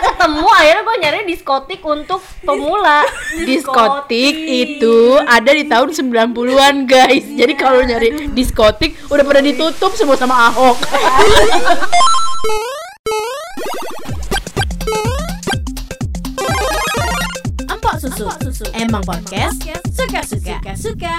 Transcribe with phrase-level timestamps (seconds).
[0.00, 3.02] ketemu akhirnya gue nyari diskotik untuk pemula.
[3.42, 4.34] Diskotik.
[4.34, 7.24] Itu ada di tahun 90-an guys.
[7.26, 10.78] Jadi kalau nyari diskotik udah pada ditutup semua sama Ahok.
[17.68, 18.26] Empok susu.
[18.74, 19.58] Emang podcast
[19.94, 20.58] suka-suka.
[20.74, 21.14] Suka.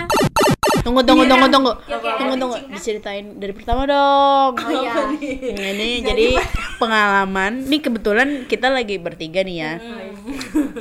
[0.90, 1.71] Tunggu tunggu tunggu tunggu.
[1.86, 2.10] Oke.
[2.18, 2.58] tunggu tunggu.
[2.74, 4.58] diceritain dari pertama dong.
[4.58, 5.14] Oh iya.
[5.54, 6.42] Ini jadi
[6.82, 7.70] pengalaman.
[7.70, 9.78] Ini kebetulan kita lagi bertiga nih ya.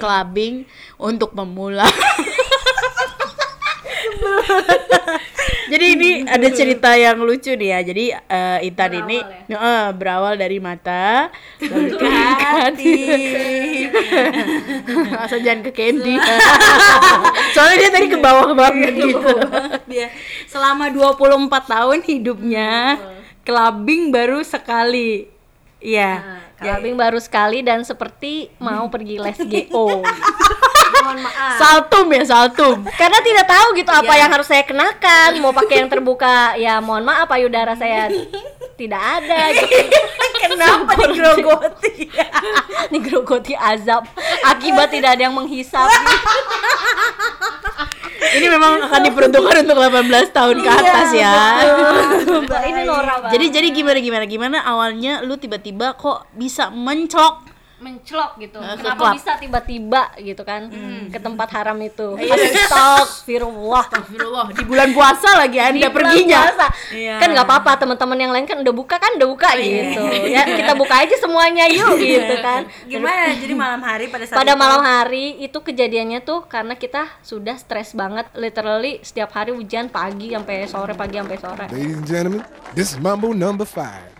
[0.01, 0.65] Clubbing
[0.97, 1.85] untuk pemula
[5.69, 7.81] jadi ini ada cerita yang lucu nih ya.
[7.85, 9.19] Jadi eh, Intan ini
[9.53, 11.29] eh, berawal dari mata
[11.61, 12.97] lalu ke hati.
[15.23, 16.17] Asal jangan ke Candy
[17.55, 19.35] soalnya dia tadi ke bawah banget gitu.
[19.91, 20.09] dia.
[20.49, 22.99] Selama 24 tahun hidupnya
[23.45, 25.29] clubbing baru sekali.
[25.79, 26.43] Iya.
[26.59, 30.03] Clubbing baru sekali dan seperti mau pergi les GO.
[30.89, 31.57] Mohon maaf.
[31.61, 35.91] saltum ya saltum Karena tidak tahu gitu apa yang harus saya kenakan, mau pakai yang
[35.91, 38.09] terbuka, ya mohon maaf payudara saya
[38.79, 39.75] tidak ada gitu.
[40.49, 42.07] Kenapa digrogoti?
[42.95, 44.07] Digerogoti azab
[44.47, 45.91] akibat tidak ada yang menghisap.
[48.19, 51.35] ini memang akan diperuntukkan untuk 18 tahun ke atas ya
[52.43, 53.31] Ini Nora banget.
[53.39, 57.48] jadi jadi gimana gimana gimana awalnya lu tiba-tiba kok bisa mencok
[57.79, 58.59] mencelok gitu.
[58.59, 60.67] Ke Kenapa bisa tiba-tiba gitu kan
[61.09, 62.19] ke tempat haram itu?
[62.19, 63.87] Astagfirullah.
[63.87, 66.67] Astagfirullah di bulan puasa lagi anda Di bulan perginya puasa.
[66.91, 67.17] Iya.
[67.23, 70.03] Kan nggak apa-apa teman-teman yang lain kan udah buka kan udah buka gitu.
[70.27, 72.67] Ya kita buka aja semuanya yuk gitu kan.
[72.85, 73.31] Gimana?
[73.39, 77.55] Jadi malam hari pada saat Pada itu- malam hari itu kejadiannya tuh karena kita sudah
[77.57, 81.67] stres banget literally setiap hari hujan pagi sampai sore pagi sampai sore.
[81.71, 82.43] Ladies and gentlemen,
[82.75, 84.19] this is Mambo number five.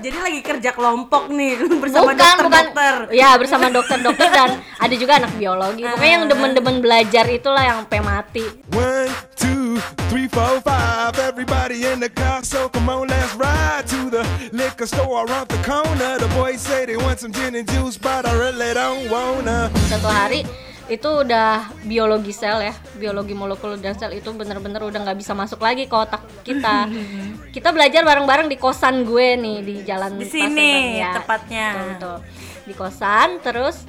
[0.00, 2.96] Jadi lagi kerja kelompok nih bersama bukan dokter-dokter.
[3.04, 4.50] bukan ya bersama dokter-dokter dan
[4.84, 9.76] ada juga anak biologi pokoknya yang demen-demen belajar itulah yang sampai mati One, two,
[10.08, 11.12] three, four, five.
[11.20, 14.22] Everybody in the car, so come on, let's ride to the
[14.52, 16.16] liquor store around the corner.
[16.16, 19.68] The boys say they want some gin and juice, but I really don't wanna.
[19.90, 20.46] satu hari
[20.90, 25.62] itu udah biologi sel ya biologi molekul dan sel itu bener-bener udah nggak bisa masuk
[25.62, 26.90] lagi ke otak kita
[27.54, 31.14] kita belajar bareng-bareng di kosan gue nih di jalan Di sini, ya.
[31.22, 31.68] tepatnya.
[31.70, 32.16] Betul, betul.
[32.66, 33.86] di kosan terus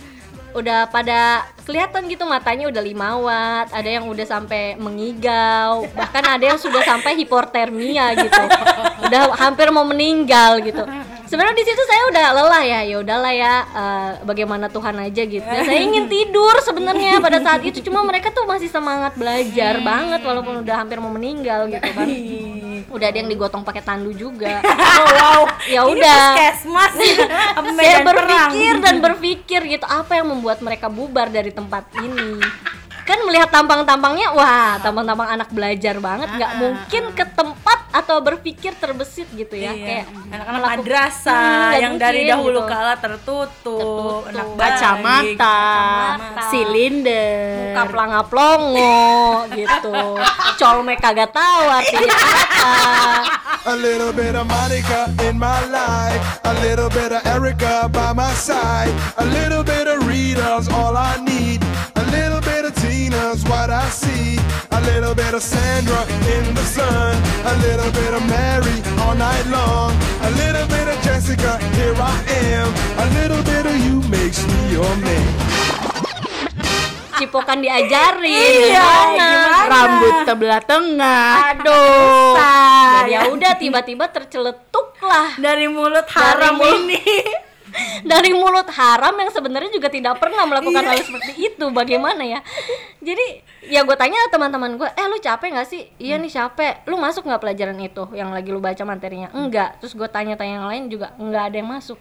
[0.51, 6.43] udah pada kelihatan gitu matanya udah lima watt ada yang udah sampai mengigau bahkan ada
[6.43, 8.43] yang sudah sampai hipotermia gitu
[9.07, 10.83] udah hampir mau meninggal gitu
[11.31, 15.47] sebenarnya di situ saya udah lelah ya ya udahlah ya eh, bagaimana Tuhan aja gitu.
[15.47, 20.59] Saya ingin tidur sebenarnya pada saat itu cuma mereka tuh masih semangat belajar banget walaupun
[20.67, 22.07] udah hampir mau meninggal gitu kan.
[22.91, 24.59] Udah ada yang digotong pakai tandu juga.
[25.01, 25.41] Oh, wow.
[25.65, 26.35] ya udah.
[26.35, 26.93] puskesmas.
[27.79, 28.11] Saya perang?
[28.11, 32.37] berpikir dan berpikir gitu apa yang membuat mereka bubar dari tempat ini?
[33.07, 36.29] Kan melihat tampang-tampangnya wah tampang-tampang anak belajar banget.
[36.37, 39.85] Nggak mungkin ke tempat atau berpikir terbesit gitu ya Iya.
[39.85, 42.71] kayak anak-anak madrasah Hmm, yang dari mungkin dahulu gitu.
[42.71, 43.51] kala tertutup,
[44.23, 44.29] Tertutup.
[44.31, 45.57] anak kacamata
[46.17, 46.41] Kacamata.
[46.47, 47.35] silinder
[47.69, 49.05] muka pelanga-plongo
[49.59, 49.95] gitu
[50.55, 52.71] colmek kagak tahu artinya apa
[53.61, 58.33] A little bit of Monica in my life, a little bit of Erica by my
[58.33, 61.61] side, a little bit of Rita's all I need,
[61.93, 64.40] a little bit of Tina's what I see,
[64.81, 67.13] a little bit of Sandra in the sun,
[67.45, 68.73] a little bit of Mary
[69.05, 69.93] all night long,
[70.25, 72.17] a little bit of Jessica, here I
[72.49, 75.29] am, a little bit of you makes me your man.
[77.21, 78.33] cipokan diajarin.
[78.33, 78.81] Iya,
[79.13, 79.29] gimana?
[79.69, 81.29] rambut sebelah tengah.
[81.53, 82.33] Aduh.
[82.33, 86.97] Dan ya udah tiba-tiba terceletuk lah dari mulut haram mulut- ini.
[88.03, 92.39] Dari mulut haram yang sebenarnya juga tidak pernah melakukan hal seperti itu bagaimana ya?
[92.99, 95.87] Jadi ya gue tanya teman-teman gue eh lu capek nggak sih?
[95.97, 96.85] Iya nih capek.
[96.87, 99.31] Lu masuk nggak pelajaran itu yang lagi lu baca materinya?
[99.31, 99.79] Enggak.
[99.79, 101.97] Terus gue tanya-tanya yang lain juga enggak ada yang masuk.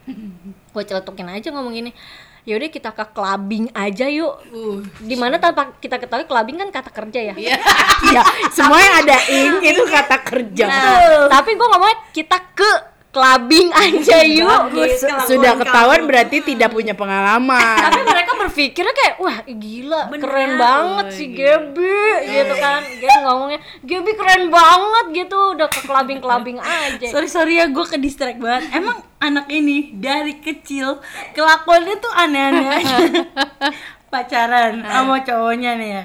[0.70, 1.92] Gue celetukin aja ngomong gini
[2.48, 4.40] yaudah kita ke clubbing aja yuk.
[5.04, 7.34] Di mana tanpa kita ketahui clubbing kan kata kerja ya?
[7.36, 10.64] Ya semua yang ada ing itu kata kerja.
[10.64, 12.70] Nah, tapi gue ngomongnya kita ke
[13.10, 14.70] clubbing aja yuk.
[14.70, 15.06] gitu.
[15.06, 17.78] kelakuan sudah ketahuan berarti tidak punya pengalaman.
[17.90, 22.80] Tapi mereka berpikirnya kayak wah gila keren banget si Gaby gitu kan.
[22.86, 25.38] Dia ngomongnya Gaby keren banget gitu.
[25.58, 27.06] Udah ke clubbing clubbing aja.
[27.10, 28.70] Sorry sorry ya gue ke distract banget.
[28.70, 31.02] Emang anak ini dari kecil
[31.34, 32.96] kelakuannya tuh aneh-aneh aja.
[34.10, 36.02] Pacaran sama cowoknya nih ya.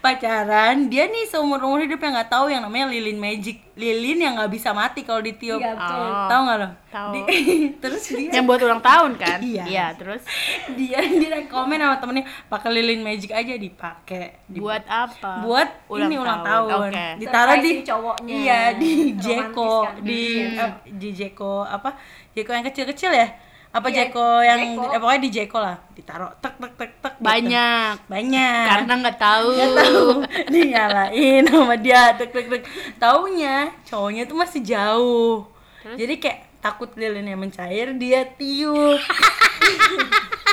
[0.00, 4.50] Pacaran dia nih seumur umur hidupnya nggak tahu yang namanya lilin magic lilin yang nggak
[4.50, 6.00] bisa mati kalau ditiup Iya, betul.
[6.00, 6.26] Oh.
[6.26, 7.10] tahu nggak lo Tahu.
[7.12, 7.28] Di-
[7.82, 9.38] terus dia Yang buat ulang tahun kan?
[9.38, 9.92] Iya.
[9.94, 10.22] terus
[10.70, 15.44] dia dia komen sama temennya pakai lilin magic aja dipakai Di- buat apa?
[15.44, 16.68] buat Ulang ini ulang tahun.
[16.68, 17.06] tahun, Oke.
[17.18, 18.32] ditaruh di cowoknya.
[18.34, 19.94] iya di Romantis Jeko kan.
[20.00, 20.58] di Hmm.
[20.58, 21.90] eh, di Jeko apa
[22.32, 23.28] Jeko yang kecil-kecil ya
[23.78, 24.82] apa Iya, Jeko yang Jeko.
[24.88, 27.24] eh, pokoknya di Jeko lah ditaruh tek tek tek tek gitu.
[27.24, 27.94] Banyak.
[28.06, 29.48] banyak Karena nggak tahu.
[29.54, 30.06] tahu
[30.52, 32.62] dinyalain sama dia tek tek tek
[32.96, 35.46] taunya cowoknya tuh masih jauh
[35.90, 38.98] jadi kayak takut lilinnya mencair dia tiup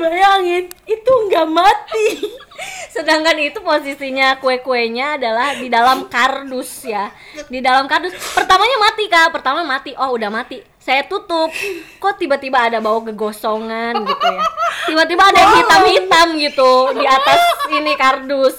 [0.00, 2.08] bayangin itu nggak mati
[2.94, 7.08] Sedangkan itu posisinya kue-kuenya adalah di dalam kardus ya.
[7.48, 8.12] Di dalam kardus.
[8.34, 9.94] Pertamanya mati Kak, pertama mati.
[9.96, 10.60] Oh, udah mati.
[10.80, 11.48] Saya tutup.
[12.02, 14.42] Kok tiba-tiba ada bau kegosongan gitu ya.
[14.90, 17.40] Tiba-tiba ada hitam-hitam gitu di atas
[17.72, 18.56] ini kardus.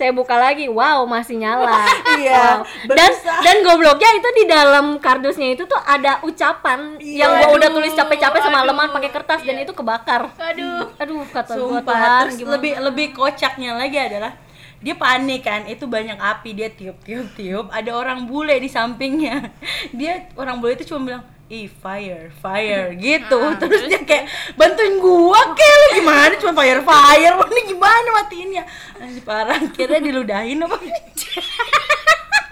[0.00, 1.84] Saya buka lagi, wow masih nyala.
[2.16, 2.96] Iya, Wow.
[2.96, 3.12] Dan
[3.44, 8.40] dan gobloknya itu di dalam kardusnya itu tuh ada ucapan yang gua udah tulis capek-capek
[8.40, 10.32] semalaman pakai kertas dan itu kebakar.
[10.40, 10.88] Aduh.
[10.96, 12.52] Aduh, kata gua Sumpah, Tuhan, terus gimana?
[12.56, 14.32] lebih lebih kocaknya lagi adalah
[14.80, 19.52] dia panik kan, itu banyak api dia tiup tiup tiup, ada orang bule di sampingnya.
[19.98, 23.40] Dia orang bule itu cuma bilang, "Ih, fire, fire." gitu.
[23.58, 24.24] terus dia kayak
[24.54, 27.34] bantuin gua kayak lu gimana cuma fire fire.
[27.52, 28.64] Ini gimana matiin ya?
[28.96, 30.78] Anjir parah, kira diludahin apa?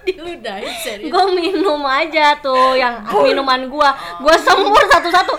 [0.09, 1.13] Diludahin serius.
[1.13, 5.37] gue minum aja tuh yang minuman gua gua semur satu-satu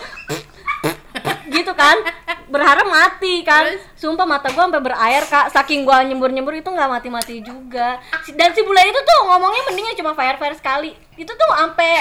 [1.50, 1.98] gitu kan
[2.46, 3.66] berharap mati kan
[3.98, 8.54] sumpah mata gua sampai berair kak saking gua nyembur-nyembur itu nggak mati-mati juga Si- dan
[8.54, 11.92] si bule itu tuh ngomongnya mendingnya cuma fire fire sekali itu tuh sampai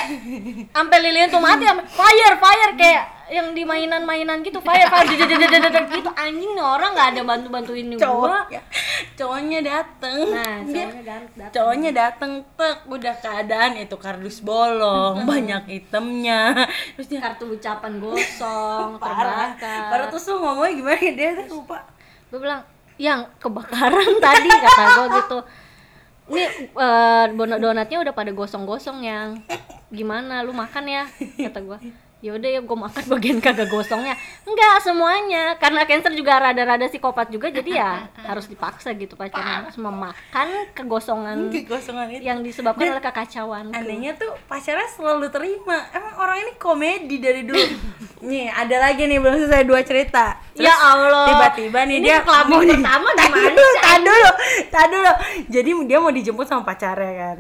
[0.71, 6.11] sampai lilin tuh mati sampai fire fire kayak yang di mainan-mainan gitu fire fire gitu.
[6.15, 8.01] Anjing nih orang nggak ada bantu bantuin gua.
[8.01, 8.43] Cowok,
[9.19, 10.19] cowoknya dateng.
[10.33, 11.51] nah cowoknya datang.
[11.53, 16.71] cowoknya dateng tek udah keadaan itu kardus bolong banyak itemnya.
[16.97, 19.59] Terus dia kartu ucapan gosong parah.
[19.59, 19.91] terbakar.
[19.93, 21.79] Parah terus lu ngomongnya gimana dia tuh lupa.
[22.33, 22.63] Gue bilang
[22.99, 25.39] yang kebakaran tadi kata gue gitu
[26.29, 29.41] ini eh, donat donatnya udah pada gosong-gosong yang.
[29.89, 30.45] Gimana?
[30.45, 31.05] Lu makan ya
[31.49, 34.19] kata gue ya udah ya gue makan bagian kagak gosongnya.
[34.43, 35.55] Enggak semuanya.
[35.57, 37.93] Karena cancer juga rada-rada psikopat juga jadi ya
[38.29, 42.23] harus dipaksa gitu pacarnya harus memakan kegosongan kekosongan itu.
[42.23, 45.89] yang disebabkan Dan oleh kekacauan anehnya tuh pacarnya selalu terima.
[45.91, 47.63] Emang orang ini komedi dari dulu.
[48.29, 50.43] Nih ada lagi nih belum selesai dua cerita.
[50.59, 51.31] Ya Allah.
[51.31, 54.29] tiba-tiba nih Ini dia di- pertama gimana dulu, tahan dulu
[54.91, 55.13] dulu.
[55.49, 57.39] Jadi dia mau dijemput sama pacarnya kan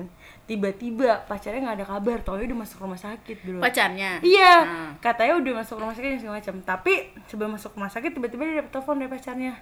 [0.48, 4.16] tiba-tiba pacarnya nggak ada kabar tau udah masuk rumah sakit dulu Pacarnya.
[4.24, 4.90] Iya, Nah.
[4.96, 6.56] katanya udah masuk rumah sakit dan segala macam.
[6.64, 6.92] Tapi
[7.28, 9.54] sebelum masuk rumah sakit tiba-tiba dia dapet telepon dari pacarnya.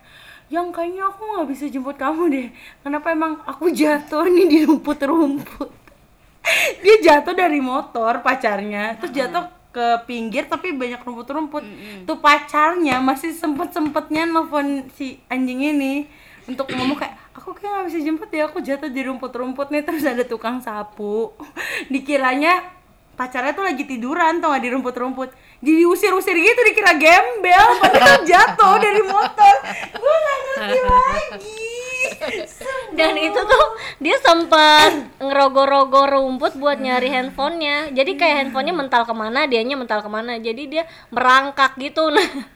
[0.46, 2.48] Yang kayaknya aku nggak bisa jemput kamu deh.
[2.80, 5.70] Kenapa emang aku jatuh nih di rumput-rumput.
[6.86, 9.44] dia jatuh dari motor pacarnya, terus jatuh
[9.74, 11.66] ke pinggir tapi banyak rumput-rumput.
[12.06, 16.06] Tuh pacarnya masih sempet-sempetnya nelfon si anjing ini
[16.46, 20.02] untuk ngomong kayak aku kayak nggak bisa jemput ya aku jatuh di rumput-rumput nih terus
[20.02, 21.30] ada tukang sapu.
[21.94, 22.74] Dikiranya
[23.14, 25.30] pacarnya tuh lagi tiduran tau gak di rumput-rumput.
[25.62, 29.54] Jadi usir-usir gitu dikira gembel padahal jatuh dari motor.
[29.94, 31.70] Gue gak ngerti lagi.
[32.98, 33.66] Dan itu tuh
[34.02, 34.90] dia sempat
[35.22, 37.94] ngerogoh-rogoh rumput buat nyari handphonenya.
[37.94, 40.34] Jadi kayak handphonenya mental ke mana dianya mental ke mana.
[40.42, 40.82] Jadi dia
[41.14, 42.10] merangkak gitu.
[42.10, 42.55] Nah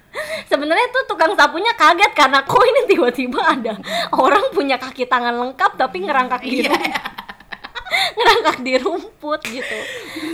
[0.50, 3.74] sebenarnya tuh tukang sapunya kaget karena kok ini tiba-tiba ada
[4.14, 7.02] orang punya kaki tangan lengkap tapi ngerangkak di rumput.
[7.90, 9.78] Ngerangkak di rumput gitu.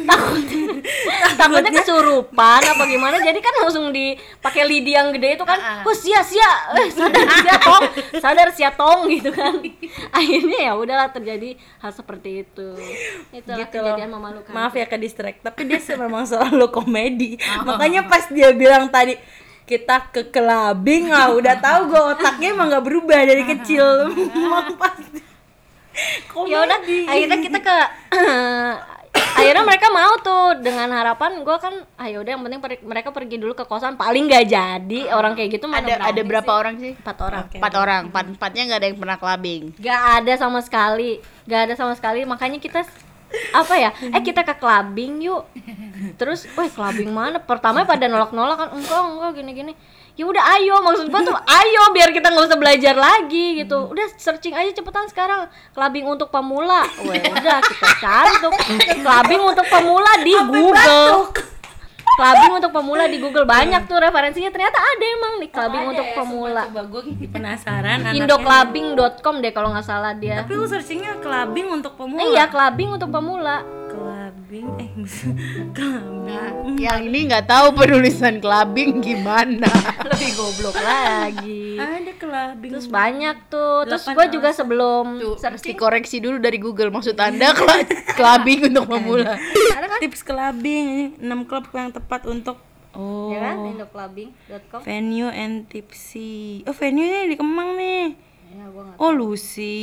[0.05, 0.77] Takutnya
[1.41, 1.73] takutnya.
[1.81, 3.17] kesurupan apa gimana?
[3.17, 6.51] Jadi kan langsung dipakai lidi yang gede itu kan oh sia sia.
[6.77, 7.83] Eh, sadar sia tong.
[8.21, 9.57] Sadar sia tong gitu kan.
[10.13, 12.69] Akhirnya ya udahlah terjadi hal seperti itu.
[13.33, 14.53] Itu gitu kejadian memalukan.
[14.53, 17.41] Maaf ya ke distract tapi dia memang selalu komedi.
[17.69, 19.17] Makanya pas dia bilang tadi
[19.67, 25.21] kita ke kelabing ah udah tahu gue otaknya emang gak berubah dari kecil emang pasti
[26.47, 27.77] ya udah akhirnya kita ke
[29.37, 33.37] akhirnya mereka mau tuh dengan harapan gue kan ayo udah yang penting per- mereka pergi
[33.37, 36.61] dulu ke kosan paling nggak jadi orang kayak gitu mana Ada ada berapa sih.
[36.61, 36.93] orang sih?
[36.95, 38.03] empat orang Empat orang.
[38.09, 39.63] Empat empatnya nggak ada yang pernah clubbing.
[39.77, 41.11] Gak ada sama sekali,
[41.45, 42.25] gak ada sama sekali.
[42.25, 42.85] Makanya kita
[43.51, 43.91] apa ya?
[44.15, 45.45] Eh kita ke clubbing yuk.
[46.17, 47.43] Terus, wah clubbing mana?
[47.43, 49.73] Pertama pada nolak-nolak kan, enggak enggak gini-gini.
[50.17, 53.93] Ya udah ayo, maksud gua tuh ayo biar kita nggak usah belajar lagi gitu.
[53.93, 55.45] Udah searching aja cepetan sekarang
[55.77, 56.89] clubbing untuk pemula.
[57.05, 58.53] Wah udah kita cari tuh
[59.05, 61.37] clubbing untuk pemula di Google.
[62.17, 63.45] Clubbing untuk pemula di Google.
[63.45, 64.51] Banyak tuh referensinya.
[64.51, 66.63] Ternyata ada emang nih clubbing untuk pemula.
[66.73, 67.99] Coba gue penasaran.
[68.17, 70.43] indoclubbing.com deh kalau nggak salah dia.
[70.43, 72.25] Tapi lu searchingnya clubbing untuk pemula.
[72.25, 73.76] Eh, iya clubbing untuk pemula
[74.47, 74.91] Clubbing, eh
[75.77, 76.23] clubbing.
[76.25, 79.67] Nah, yang ini nggak tahu penulisan clubbing gimana.
[80.07, 82.71] lebih goblok lagi Ada clubbing.
[82.71, 87.51] terus banyak tuh terus gue juga sebelum Tuh, mesti koreksi dulu dari Google maksud Anda
[87.53, 89.35] cl- clubbing untuk pemula.
[89.99, 92.63] tips clubbing, 6 klub yang tepat untuk
[92.93, 93.29] Oh.
[93.29, 96.65] ya kan indoclubbing.com Venue and tipsy.
[96.65, 98.17] Oh, venue-nya di Kemang nih.
[98.49, 99.77] ya gue nggak Oh, Lucy.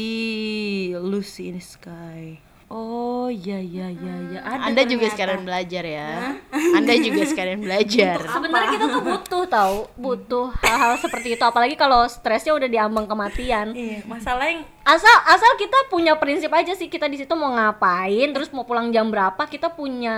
[0.95, 2.41] Lucy in the sky.
[2.73, 4.39] Oh, iya iya iya iya.
[4.41, 6.09] Ada Anda juga sekalian belajar ya.
[6.49, 8.17] Anda juga sekalian belajar.
[8.25, 13.71] sebenarnya kita tuh butuh tahu butuh hal-hal seperti itu apalagi kalau stresnya udah diambang kematian
[13.73, 18.27] Iya, masalah yang asal asal kita punya prinsip aja sih kita di situ mau ngapain
[18.29, 20.15] terus mau pulang jam berapa kita punya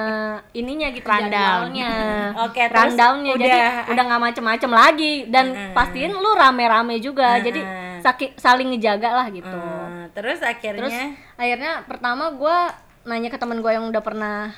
[0.51, 1.29] ininya gitu Rundown.
[1.29, 1.93] jadwalnya.
[2.45, 3.33] Oke, terus rundownnya.
[3.35, 5.13] Jadi udah- udah nggak macem-macem lagi.
[5.27, 7.37] Dan pastiin lu rame-rame juga.
[7.39, 7.61] Jadi
[8.01, 9.53] saki- saling ngejaga lah gitu.
[9.53, 10.81] Eh, terus akhirnya?
[10.81, 10.97] Terus
[11.35, 14.49] akhirnya pertama gua nanya ke teman gue yang udah pernah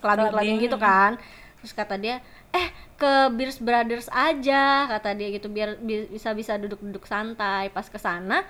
[0.00, 0.32] clubbing
[0.62, 1.20] gitu kan.
[1.60, 6.56] Terus kata dia eh ke Beers Brothers aja kata dia gitu biar bi- bisa bisa
[6.56, 7.68] duduk-duduk santai.
[7.68, 8.40] Pas ke sana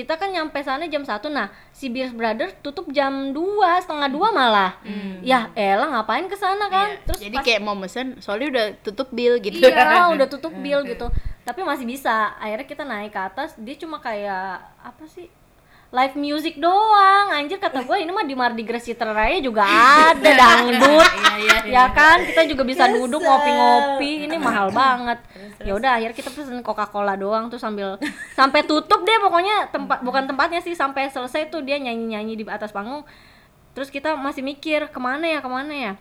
[0.00, 1.28] kita kan nyampe sana jam satu.
[1.28, 4.72] Nah si Beers Brothers tutup jam dua setengah dua malah.
[5.20, 6.96] Ya elah ngapain ke sana kan?
[7.04, 9.60] Terus Jadi pas- kayak mau mesen, soalnya udah tutup bill gitu.
[9.60, 11.12] iya udah tutup bill gitu.
[11.44, 12.32] Tapi masih bisa.
[12.36, 15.28] Akhirnya kita naik ke atas dia cuma kayak apa sih
[15.90, 17.34] live music doang.
[17.34, 19.66] Anjir kata gue ini mah di Mardi Gras Citra Raya juga
[20.14, 21.10] ada dangdut.
[21.66, 22.22] Ya kan?
[22.22, 24.30] Kita juga bisa duduk ngopi-ngopi.
[24.30, 25.18] Ini mahal banget.
[25.66, 27.98] Ya udah akhirnya kita pesen Coca Cola doang tuh sambil
[28.38, 32.70] sampai tutup deh pokoknya tempat bukan tempatnya sih sampai selesai tuh dia nyanyi-nyanyi di atas
[32.70, 33.02] panggung.
[33.74, 35.94] Terus kita masih mikir ke mana ya ke mana ya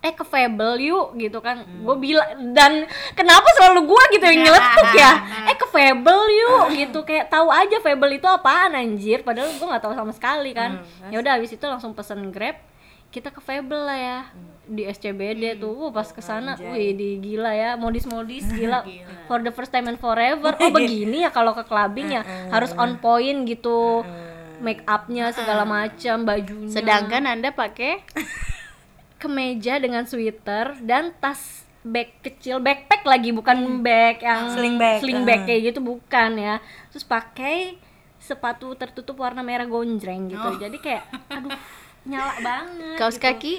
[0.00, 1.60] eh ke Fable yuk gitu kan.
[1.84, 2.24] Gue bilang
[2.56, 5.12] dan kenapa selalu gue gitu yang nyeletuk ya?
[5.44, 6.98] eh ke Fable yuk gitu.
[7.04, 9.20] Kayak tahu aja Fable itu apaan anjir.
[9.20, 10.80] Padahal gue nggak tahu sama sekali kan.
[11.12, 12.56] Ya udah habis itu langsung pesen Grab
[13.10, 14.18] kita ke Fable lah ya
[14.64, 15.74] di SCBD tuh.
[15.74, 18.86] Wah, pas ke sana wih di gila ya modis-modis gila.
[19.26, 20.54] For the first time and forever.
[20.56, 22.22] Oh begini ya kalau ke clubbing ya
[22.54, 24.00] harus on point gitu.
[24.64, 26.68] Make upnya segala macam bajunya.
[26.68, 28.04] Sedangkan Anda pakai
[29.20, 35.20] kemeja dengan sweater dan tas bag kecil backpack lagi bukan bag yang Sling bag, sling
[35.22, 35.26] ah.
[35.28, 36.56] bag kayak gitu bukan ya.
[36.88, 37.76] Terus pakai
[38.20, 40.50] sepatu tertutup warna merah gonjreng gitu.
[40.56, 41.52] Jadi kayak aduh
[42.08, 43.28] nyala banget kaos gitu.
[43.28, 43.54] kaki?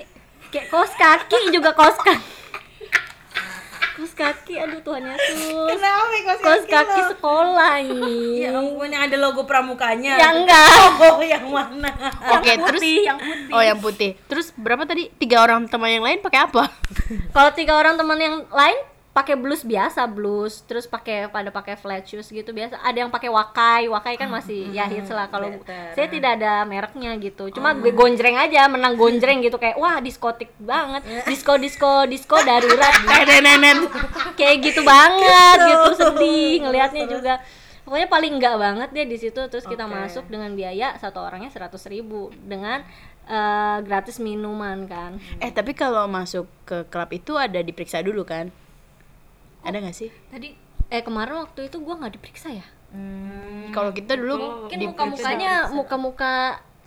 [0.50, 2.42] Kayak kaos kaki juga kaos kaki
[4.02, 9.18] kaos kaki aduh Tuhan Yesus Kenapa kaos kaos kaki sekolah ini Ya ampun yang ada
[9.22, 10.18] logo pramukanya.
[10.18, 10.70] ya enggak
[11.14, 11.94] Oh, yang mana?
[12.34, 13.54] Oke, terus putih, yang putih.
[13.54, 14.12] Oh, yang putih.
[14.26, 15.14] Terus berapa tadi?
[15.14, 16.74] Tiga orang teman yang lain pakai apa?
[17.30, 18.78] Kalau tiga orang teman yang lain
[19.12, 22.80] pakai blus biasa blus terus pakai pada pakai flat shoes gitu biasa.
[22.80, 25.52] Ada yang pakai wakai wakai kan masih ya hits lah kalau
[25.92, 27.52] saya tidak ada mereknya gitu.
[27.52, 32.96] Cuma gue gonjreng aja menang gonjreng gitu kayak wah diskotik banget disko disko disko darurat.
[33.42, 33.88] Nenen.
[34.40, 35.90] kayak gitu banget gitu.
[36.00, 37.34] sedih ngelihatnya juga.
[37.84, 41.84] Pokoknya paling enggak banget deh di situ terus kita masuk dengan biaya satu orangnya seratus
[41.92, 42.80] ribu dengan
[43.28, 45.20] eh, gratis minuman kan.
[45.44, 48.48] Eh, tapi kalau masuk ke klub itu ada diperiksa dulu kan?
[49.62, 50.10] Ada nggak sih?
[50.30, 50.54] tadi
[50.92, 52.66] eh kemarin waktu itu gua nggak diperiksa ya
[53.72, 56.34] Kalau kita dulu mungkin muka mukanya muka muka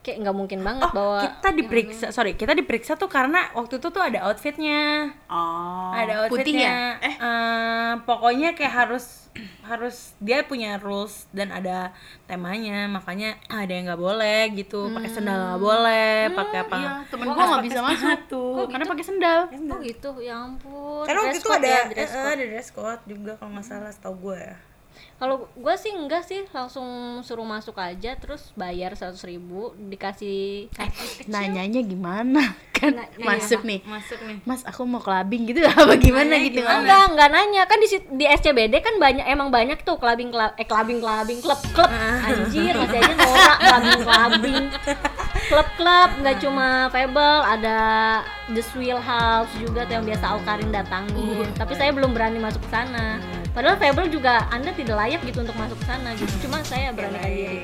[0.05, 3.99] kayak nggak mungkin banget bahwa Kita diperiksa, sorry, kita diperiksa tuh karena waktu itu tuh
[3.99, 5.09] ada outfitnya.
[5.27, 7.01] Oh, ada putih outfitnya.
[7.01, 7.03] ya?
[7.03, 9.25] Eh, Eh, pokoknya kayak harus
[9.61, 11.91] harus dia punya rules dan ada
[12.25, 17.27] temanya makanya ada yang nggak boleh gitu pakai sendal nggak boleh pakai apa iya, temen
[17.27, 18.19] gua nggak bisa masuk.
[18.29, 19.39] tuh Karena pakai sendal.
[19.51, 22.31] oh gitu ya ampun karena waktu Dress itu ada ya, dress eh, code.
[22.31, 24.55] ada dress code juga kalau nggak salah setahu gue ya
[25.15, 26.85] kalau gua sih enggak sih langsung
[27.23, 31.31] suruh masuk aja terus bayar seratus ribu dikasih kartu kecil.
[31.31, 32.43] Nanyanya gimana?
[32.77, 33.81] Kan Na- masuk nih.
[33.87, 34.43] masuk nih.
[34.43, 36.61] Mas, aku mau clubbing gitu apa gimana gitu?
[36.61, 37.63] Ah, enggak enggak nanya.
[37.65, 41.61] Kan di di SCBD kan banyak emang banyak tuh clubbing club eh clubbing clubbing klub
[41.71, 41.89] klub
[42.21, 44.65] anjir masih aja norak clubbing clubbing.
[45.45, 47.79] Klub klub nggak cuma Fable ada
[48.51, 51.47] The Swill House juga tuh yang biasa Aukarin datangin.
[51.55, 53.23] Tapi saya belum berani masuk ke sana
[53.55, 56.35] padahal Fable juga anda tidak layak gitu untuk masuk ke sana gitu.
[56.45, 57.61] Cuma saya berani diri.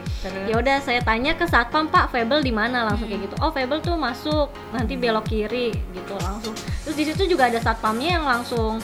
[0.46, 2.86] ya udah saya tanya ke satpam pak Fable di mana?
[2.86, 3.36] Langsung kayak gitu.
[3.42, 6.54] Oh Fable tuh masuk nanti belok kiri gitu langsung.
[6.86, 8.78] Terus di situ juga ada satpamnya yang langsung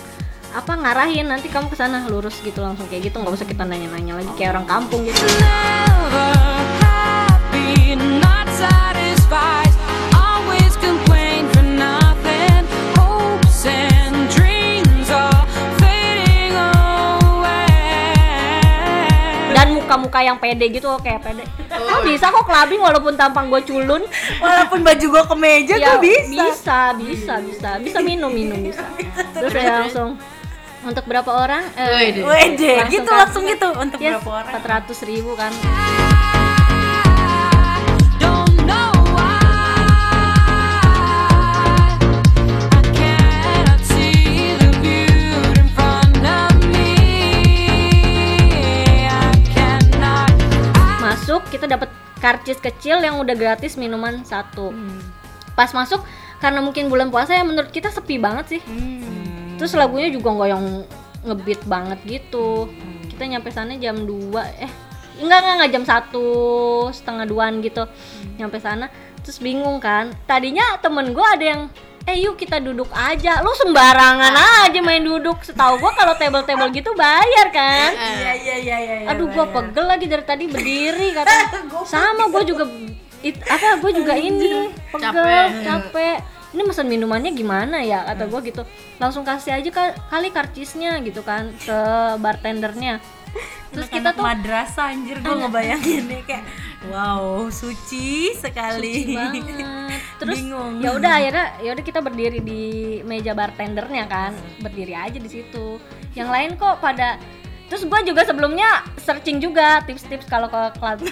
[0.50, 3.22] apa ngarahin nanti kamu ke sana lurus gitu langsung kayak gitu.
[3.22, 5.22] Nggak usah kita nanya-nanya lagi kayak orang kampung gitu.
[5.22, 6.34] Never
[6.82, 9.75] happy, not satisfied.
[20.04, 21.44] Yang pede gitu kayak pede.
[21.72, 22.02] Oh.
[22.04, 24.02] Bisa kok clubbing walaupun tampang gue culun.
[24.42, 26.26] Walaupun baju gua kemeja ya tuh bisa.
[26.28, 27.70] bisa bisa bisa.
[27.80, 28.84] Bisa minum minum bisa.
[29.34, 30.18] Terus saya langsung
[30.86, 32.86] untuk berapa orang eh, Wede.
[32.92, 34.86] Gitu langsung gitu untuk yes, berapa orang?
[34.86, 35.52] 400 ribu kan
[51.56, 51.88] kita dapat
[52.20, 54.72] karcis kecil yang udah gratis minuman satu.
[55.56, 56.04] Pas masuk
[56.36, 58.62] karena mungkin bulan puasa ya menurut kita sepi banget sih.
[59.56, 60.64] Terus lagunya juga nggak yang
[61.24, 62.68] ngebeat banget gitu.
[63.08, 64.12] Kita nyampe sana jam 2
[64.60, 64.72] eh
[65.16, 66.28] enggak enggak, enggak jam satu
[66.92, 67.88] setengah duaan gitu.
[68.36, 68.92] Nyampe sana
[69.24, 70.12] terus bingung kan.
[70.28, 71.62] Tadinya temen gue ada yang
[72.06, 73.42] eh yuk kita duduk aja.
[73.42, 74.30] Lu sembarangan
[74.62, 75.42] aja main duduk.
[75.42, 77.90] Setahu gua kalau table-table gitu bayar kan?
[77.92, 78.96] Iya iya iya iya.
[79.02, 79.54] iya, aduh gua bayar.
[79.66, 81.66] pegel lagi dari tadi berdiri kata.
[81.82, 82.64] Sama gua juga
[83.20, 85.48] it, apa gua juga ini pegel Capek.
[85.62, 86.18] capek.
[86.54, 88.62] Ini pesan minumannya gimana ya kata gua gitu.
[88.96, 91.78] Langsung kasih aja ka- kali karcisnya gitu kan ke
[92.16, 93.02] bartendernya
[93.72, 96.44] terus kita tuh madrasah anjir gua ngebayanginnya kayak
[96.88, 99.04] wow suci sekali.
[99.04, 100.80] suci banget terus Bingung.
[100.80, 102.62] ya udah akhirnya ya udah kita berdiri di
[103.04, 105.80] meja bartendernya kan berdiri aja di situ
[106.16, 107.20] yang lain kok pada
[107.66, 111.02] terus gua juga sebelumnya searching juga tips-tips kalau ke klub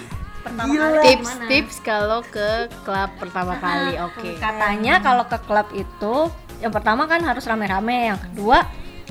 [0.45, 1.01] pertama kali gimana.
[1.01, 2.49] Tips-tips kalau ke
[2.85, 3.97] klub pertama kali.
[3.97, 4.37] Oke.
[4.37, 6.15] katanya kalau ke klub itu
[6.61, 8.63] yang pertama kan harus rame-rame yang kedua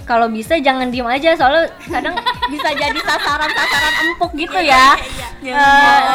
[0.04, 2.12] kalau bisa jangan diem aja soalnya kadang
[2.46, 4.96] bisa jadi sasaran-sasaran empuk gitu ya
[5.44, 5.52] Eh,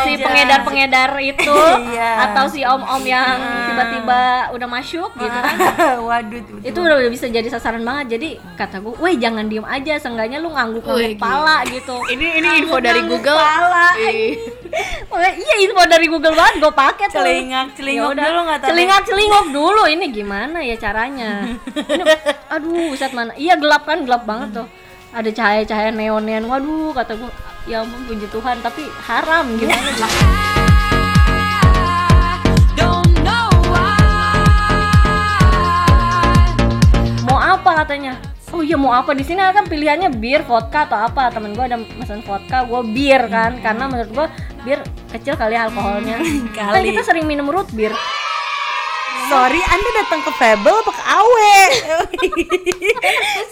[0.03, 0.25] si aja.
[0.25, 1.53] pengedar-pengedar itu
[1.89, 2.11] Iya.
[2.27, 5.53] atau si om-om yang tiba-tiba udah masuk gitu kan
[6.09, 6.57] Waduh tuh.
[6.59, 10.49] itu udah bisa jadi sasaran banget jadi kata gue, weh jangan diem aja, seenggaknya lu
[10.49, 11.95] ngangguk-ngangguk kepala gitu.
[12.09, 13.37] Ini ini info dari Google.
[13.37, 13.93] Pala.
[15.31, 17.21] Iya info dari Google banget, gue pakai tuh.
[17.21, 18.69] Celingak, celinguk Yaudah, dulu nggak tahu.
[18.69, 19.83] Celingak, celinguk dulu.
[19.85, 21.31] Ini gimana ya caranya?
[21.69, 22.03] Ini,
[22.47, 23.31] aduh, buset mana?
[23.33, 24.67] Iya gelap kan, gelap banget tuh.
[25.13, 26.45] Ada cahaya-cahaya neon-neon.
[26.45, 27.31] Waduh, kata gue,
[27.67, 29.89] ya ampun puji Tuhan, tapi haram gimana?
[33.69, 33.99] Why.
[37.29, 38.17] mau apa katanya
[38.49, 41.77] oh iya mau apa di sini kan pilihannya bir vodka atau apa temen gue ada
[41.77, 44.27] pesan vodka gue bir kan karena menurut gue
[44.65, 44.79] bir
[45.13, 46.17] kecil kali ya alkoholnya
[46.57, 46.91] kan kali.
[46.91, 47.93] kita sering minum root beer
[49.29, 51.57] Sorry, Anda datang ke Fable apa ke Awe?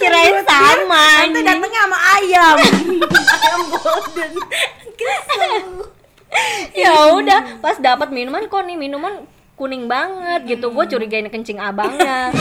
[0.01, 2.55] kirain sama Anda datangnya sama ayam.
[2.57, 4.31] ayam golden.
[6.73, 10.73] ya udah pas dapat minuman kok nih minuman kuning banget gitu.
[10.73, 12.33] Gue curiga ini kencing abangnya.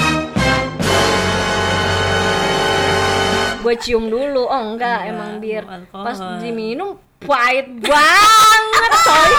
[3.61, 4.49] Gue cium dulu.
[4.49, 9.31] Oh enggak emang bir pas diminum pahit banget coy.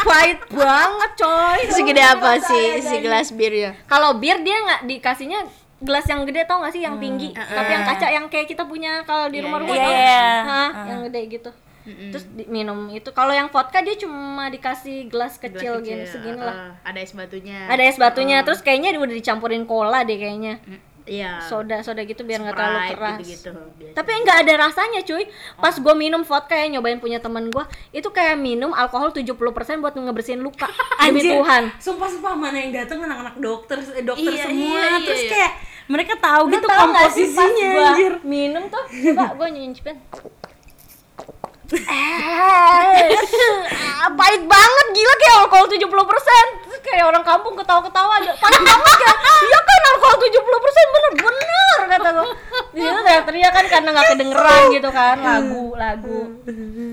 [0.00, 1.60] Pahit banget coy.
[1.68, 3.76] Segede apa sih si gelas birnya?
[3.84, 5.44] kalau bir dia nggak dikasihnya
[5.80, 6.84] gelas yang gede tau gak sih?
[6.84, 7.28] Yang tinggi.
[7.32, 9.92] Tapi yang kaca yang kayak kita punya kalau di rumah-rumah iya, tau?
[9.92, 10.28] iya.
[10.44, 11.50] Hah, yang gede gitu.
[11.80, 13.08] Terus di- minum itu.
[13.16, 16.76] Kalau yang vodka dia cuma dikasih gelas kecil, gini segini lah.
[16.76, 17.64] Uh, ada es batunya.
[17.64, 18.44] ada es batunya.
[18.44, 20.60] Terus kayaknya udah dicampurin cola deh kayaknya
[21.10, 21.42] Iya.
[21.42, 23.50] soda soda gitu biar nggak terlalu keras gitu-gitu.
[23.50, 23.92] Biasa.
[23.92, 28.06] tapi nggak ada rasanya cuy pas gue minum vodka ya nyobain punya temen gue itu
[28.08, 29.34] kayak minum alkohol 70%
[29.76, 30.70] buat ngebersihin luka
[31.02, 31.34] demi Anjir.
[31.34, 34.54] Tuhan Sumpah sumpah mana yang datang anak-anak dokter eh, dokter Iya, semua.
[34.54, 35.30] iya, iya, Terus iya.
[35.30, 35.52] kayak
[35.86, 38.12] mereka tahu Lu gitu tau nggak sih pas komposisinya gua anjir.
[38.22, 39.96] minum tuh coba gue nyicipin
[41.70, 43.14] Eh,
[44.02, 45.78] ah, pahit banget gila kayak alkohol 70%
[46.66, 48.32] Terus kayak orang kampung ketawa-ketawa aja.
[48.34, 52.28] Pahit banget ya iya kan alkohol 70% bener-bener kata gue
[52.70, 56.20] di situ teriak-teriak kan karena nggak kedengeran gitu kan lagu lagu.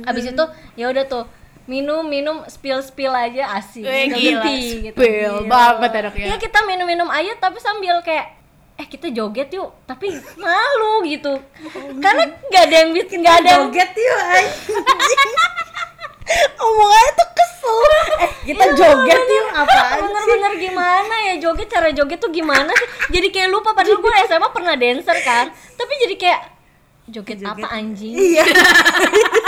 [0.06, 1.26] Abis itu ya udah tuh
[1.68, 3.84] minum minum spill spill aja asik.
[3.84, 4.98] Eh, berhenti gitu.
[4.98, 6.26] Spill banget anaknya.
[6.34, 8.37] Iya kita minum-minum air tapi sambil kayak
[8.78, 11.34] eh kita joget yuk tapi malu gitu
[11.98, 15.30] karena nggak ada yang bisa nggak ada yang Joget yuk anjing.
[16.60, 17.80] Omongannya tuh kesel.
[18.20, 19.82] Eh, kita joget yuk sih?
[19.98, 22.88] bener-bener gimana ya joget cara joget tuh gimana sih
[23.18, 26.42] jadi kayak lupa padahal gue SMA pernah dancer kan tapi jadi kayak
[27.08, 28.44] joget, apa anjing Iya.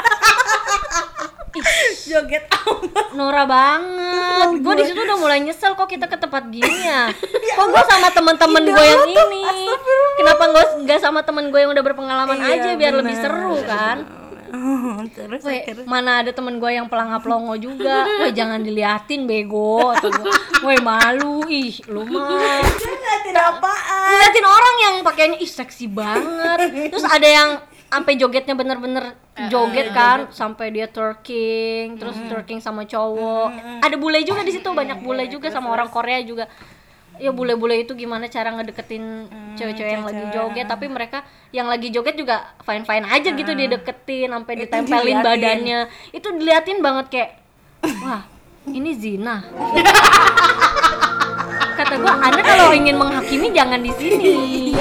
[2.06, 3.08] joget amat.
[3.14, 4.48] Nora banget.
[4.60, 7.10] Gue di situ udah mulai nyesel kok kita ke tempat gini ya.
[7.56, 9.44] Kok gue sama temen-temen gue yang ini.
[10.16, 13.26] Kenapa gue nggak sama temen gue yang udah berpengalaman Iya, aja biar lebih benar.
[13.26, 13.98] seru kan?
[14.50, 18.10] Oh, terus Weh, akhirnya mana ada temen gue yang pelangap longo juga.
[18.18, 19.94] Weh jangan diliatin bego.
[20.66, 22.58] Weh malu ih lu mah.
[22.66, 24.10] Ngeliatin apaan?
[24.10, 26.90] Ngeliatin orang yang pakaiannya ih seksi banget.
[26.90, 27.50] Terus ada yang
[27.90, 29.18] sampai jogetnya bener-bener
[29.50, 33.82] joget kan sampai dia twerking terus twerking sama cowok.
[33.82, 36.46] Ada bule juga di situ banyak bule juga sama orang Korea juga.
[37.20, 39.28] Ya bule-bule itu gimana cara ngedeketin
[39.60, 40.66] cewek-cewek yang lagi joget.
[40.72, 45.28] Tapi mereka yang lagi joget juga fine-fine aja gitu dideketin sampai ditempelin diliatin.
[45.28, 45.80] badannya.
[46.16, 47.32] Itu diliatin banget kayak
[48.00, 48.24] wah
[48.70, 49.44] ini zina
[51.80, 54.76] kata gua anda kalau ingin menghakimi jangan di sini.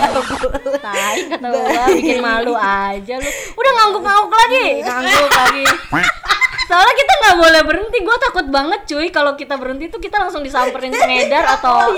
[0.82, 3.30] Tai kata gua bikin malu aja lu.
[3.54, 4.66] Udah ngangguk-ngangguk lagi.
[4.82, 5.64] Ngangguk lagi
[6.68, 7.98] soalnya kita nggak boleh berhenti.
[8.04, 9.08] Gue takut banget cuy.
[9.08, 11.96] Kalau kita berhenti tuh kita langsung disamperin ngedar atau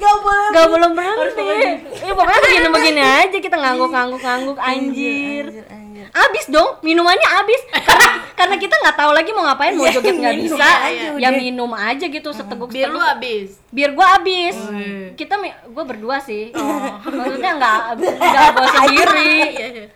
[0.00, 0.50] Gak boleh.
[0.56, 1.44] Gak belum berhenti.
[2.00, 3.38] Ya pokoknya begini-begini aja.
[3.38, 5.44] Kita ngangguk-ngangguk-ngangguk anjir.
[6.16, 7.60] Abis dong, minumannya abis.
[7.84, 10.56] Karena karena kita nggak tahu lagi mau ngapain, mau joget nggak minum.
[10.56, 14.56] bisa, aja ya minum aja gitu seteguk biar lu habis Biar gua abis.
[15.16, 16.52] Kita gue berdua sih.
[17.04, 19.36] Maksudnya nggak nggak gua sendiri.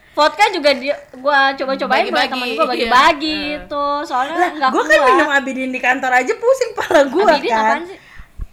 [0.21, 3.87] Vodka juga dia gua coba-cobain buat Bagi-bagi, temen gua bagi-bagi itu.
[4.05, 7.65] Soalnya nggak Gue kan minum abidin di kantor aja pusing pala gue Abidin kan.
[7.65, 7.99] apaan sih?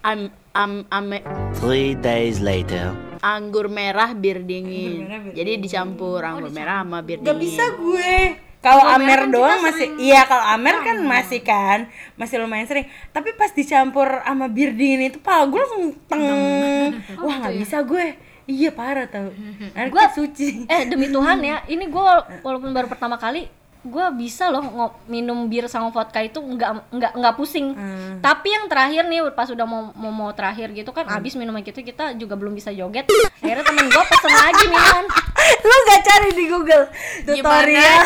[0.07, 0.19] am
[0.55, 1.19] am ame
[1.59, 2.95] Three days later.
[3.19, 7.65] anggur merah bir dingin merah, bir jadi dicampur anggur merah sama bir Gak dingin bisa
[7.75, 8.15] gue.
[8.57, 12.87] Kalau Amer kan doang masih iya kalau Amer kan masih kan masih lumayan sering.
[13.11, 16.95] Tapi pas dicampur sama bir dingin itu pala gue langsung teng.
[17.21, 18.26] Wah nggak bisa gue.
[18.47, 19.27] Iya parah tau.
[19.73, 20.47] Akhirnya Gua- kita suci.
[20.65, 22.03] eh demi Tuhan ya ini gue
[22.39, 23.45] walaupun baru pertama kali
[23.79, 27.71] gue bisa loh ngo- minum bir sama vodka itu nggak nggak nggak pusing.
[28.17, 31.79] Tapi yang terakhir nih pas udah mau mau, mau terakhir gitu kan abis minuman gitu
[31.81, 33.07] kita juga belum bisa joget.
[33.37, 35.05] Akhirnya temen gue pesen lagi minuman
[35.63, 36.83] Lu gak cari di Google
[37.25, 38.03] tutorial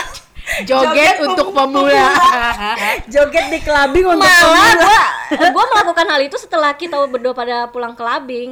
[0.67, 2.12] joget untuk pemula.
[3.13, 5.06] joget di clubbing untuk malah pemula.
[5.32, 8.51] gue gue melakukan hal itu setelah kita berdua pada pulang ke labing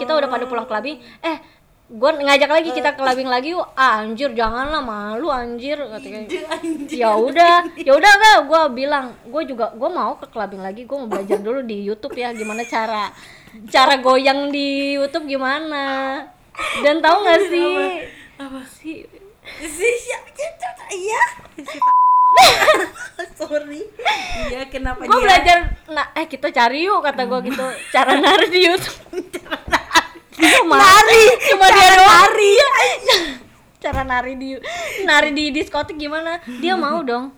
[0.00, 1.38] kita udah pada pulang ke labing eh
[1.84, 3.68] gue ngajak lagi kita ke labing lagi yuk.
[3.76, 6.24] Ah, anjir janganlah malu anjir katanya
[6.88, 10.88] ya udah ya udah enggak gue bilang gue juga gue mau ke clubbing lagi.
[10.88, 13.12] Gue mau belajar dulu di YouTube ya gimana cara
[13.68, 16.24] cara goyang di YouTube gimana.
[16.80, 17.74] Dan tahu nggak sih?
[18.40, 19.04] Apa sih?
[19.04, 20.28] Si siapa
[20.94, 21.22] Iya.
[23.38, 23.82] Sorry.
[24.50, 27.66] Iya kenapa gue belajar nah eh kita cari yuk kata gue gitu.
[27.94, 28.98] Cara nari di YouTube.
[30.34, 31.24] Cuma nari.
[31.50, 32.52] Cuma dia nari.
[33.78, 34.50] Cara nari di
[35.04, 36.40] nari di diskotik gimana?
[36.62, 37.34] Dia mau dong.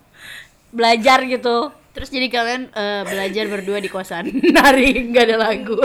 [0.71, 1.73] Belajar gitu.
[1.97, 4.29] Terus jadi kalian eh, belajar berdua di kosan.
[4.57, 5.81] Nari nggak ada lagu.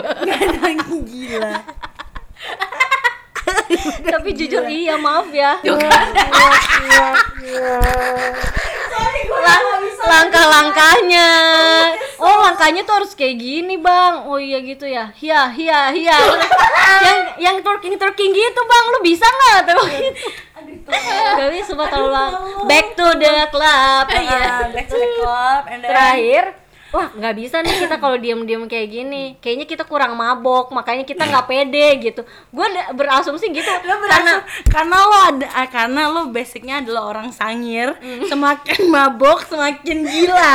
[1.08, 1.56] Gila.
[4.14, 4.96] tapi jujur iya.
[5.00, 5.58] maaf ya.
[9.42, 9.70] Lang-
[10.02, 11.30] langkah-langkahnya
[12.22, 14.28] oh langkahnya tuh harus kayak gini bang.
[14.30, 15.10] Oh iya gitu ya.
[15.18, 16.18] Hia hia hia.
[17.02, 18.86] Yang yang twerking twerking gitu bang.
[18.94, 19.60] Lu bisa nggak?
[19.74, 19.88] Tuh.
[20.62, 24.06] Gitu sumpah terlalu back to the club.
[24.08, 25.62] Back to the club.
[25.68, 26.61] Terakhir
[26.92, 29.24] wah nggak bisa nih kita kalau diem-diem kayak gini.
[29.40, 32.22] Kayaknya kita kurang mabok makanya kita nggak pede gitu.
[32.52, 37.96] Gue berasumsi gitu Lo karena karena lo ada ah, karena lo basicnya adalah orang sangir.
[38.28, 40.54] Semakin mabok semakin gila.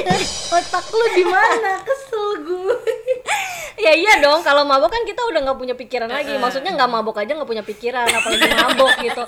[0.56, 1.82] Otak lo di mana?
[1.82, 2.76] Kesel gue
[3.82, 6.38] ya iya dong kalau mabok kan kita udah nggak punya pikiran lagi.
[6.38, 9.22] Maksudnya nggak mabok aja nggak punya pikiran apalagi mabok gitu.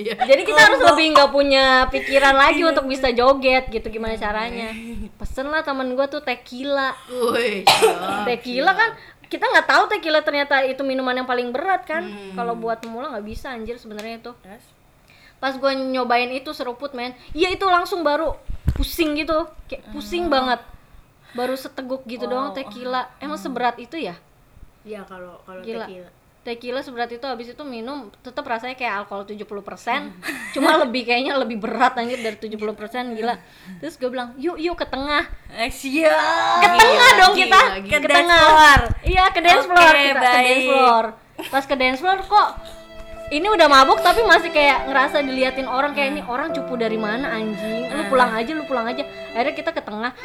[0.00, 4.72] Jadi kita harus lebih nggak punya pikiran lagi untuk bisa joget gitu gimana caranya.
[5.20, 6.94] Pesen lah temen gue tuh tequila.
[7.10, 7.66] Wih,
[8.30, 8.94] tequila kan
[9.26, 12.06] kita nggak tahu tequila ternyata itu minuman yang paling berat kan.
[12.38, 14.32] Kalau buat pemula nggak bisa anjir sebenarnya itu.
[15.42, 17.18] Pas gue nyobain itu seruput men.
[17.34, 18.38] Iya itu langsung baru
[18.78, 19.50] pusing gitu.
[19.66, 20.62] Kayak pusing banget.
[21.34, 23.10] Baru seteguk gitu doang tequila.
[23.18, 24.14] Emang seberat itu ya?
[24.86, 26.14] Ya kalau kalau tequila
[26.48, 29.44] tequila seberat itu habis itu minum tetap rasanya kayak alkohol 70%
[30.56, 32.56] cuma lebih kayaknya lebih berat anjir dari 70%
[33.12, 33.36] gila.
[33.78, 35.28] Terus gue bilang yuk yuk ke tengah.
[35.52, 36.64] Eh, siap.
[36.64, 37.84] Ke tengah dong gila, kita gila.
[37.84, 38.40] ke Ke dance tengah.
[38.40, 38.80] floor.
[39.04, 40.40] iya ke dance Oke, floor kita ke baik.
[40.40, 41.04] dance floor.
[41.46, 42.48] Pas ke dance floor kok
[43.28, 47.28] ini udah mabuk tapi masih kayak ngerasa diliatin orang kayak ini orang cupu dari mana
[47.30, 47.92] anjing?
[47.92, 49.04] Lu pulang aja lu pulang aja.
[49.36, 50.16] Akhirnya kita ke tengah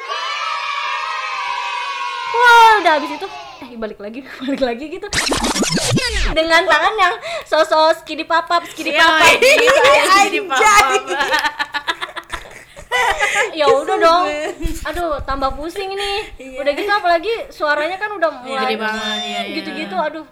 [2.34, 3.28] wah udah habis itu.
[3.64, 5.08] Eh balik lagi balik lagi gitu.
[6.34, 7.14] Dengan tangan yang
[7.46, 9.40] sosok skidi papap skidi papap
[13.54, 14.26] ya udah dong.
[14.90, 16.12] Aduh tambah pusing ini.
[16.60, 19.56] Udah gitu apalagi suaranya kan udah mulai iya, iya.
[19.58, 20.26] gitu-gitu aduh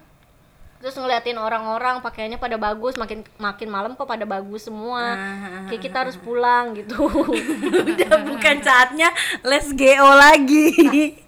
[0.82, 5.14] terus ngeliatin orang-orang pakaiannya pada bagus makin makin malam kok pada bagus semua.
[5.70, 7.06] Kayak kita harus pulang gitu.
[7.94, 9.14] Udah bukan saatnya
[9.46, 10.74] let's go lagi.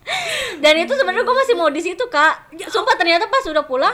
[0.64, 2.50] Dan itu sebenarnya gue masih mau di situ kak.
[2.68, 3.94] Sumpah ternyata pas udah pulang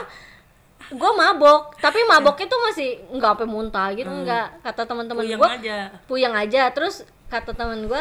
[0.90, 1.76] gue mabok.
[1.76, 4.64] Tapi maboknya tuh masih nggak sampai muntah gitu nggak.
[4.64, 5.92] Kata teman-teman gue aja.
[6.08, 6.72] puyeng aja.
[6.72, 8.00] Terus kata teman gue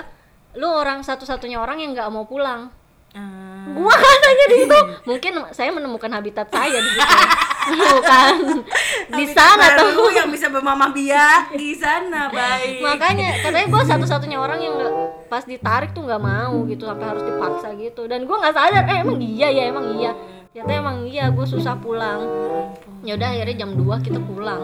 [0.58, 2.72] lu orang satu-satunya orang yang nggak mau pulang.
[3.10, 3.66] Ah.
[3.74, 3.90] gua
[4.30, 7.16] kan nanya di situ mungkin saya menemukan habitat saya di situ.
[7.70, 8.34] Menemukan
[9.18, 10.10] di sana tuh.
[10.14, 12.82] yang bisa bermama biak di sana baik.
[12.86, 14.94] Makanya katanya gue satu-satunya orang yang nggak
[15.30, 18.06] pas ditarik tuh nggak mau gitu sampai harus dipaksa gitu.
[18.06, 20.12] Dan gue nggak sadar eh emang iya ya emang iya.
[20.54, 22.22] Ternyata emang iya gue susah pulang.
[23.02, 24.62] Ya udah akhirnya jam 2 kita pulang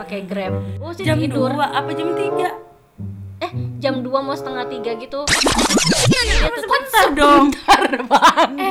[0.00, 0.54] pakai grab.
[0.80, 1.52] Gue sih jam tidur.
[1.52, 2.65] 2 apa jam 3
[3.36, 5.20] eh jam 2 mau setengah tiga gitu.
[5.26, 6.64] Iya, tuh.
[6.66, 7.06] Bentar.
[7.12, 7.52] dong